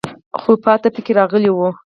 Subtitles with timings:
[0.39, 1.69] خو پاتې پکې راغلی وو.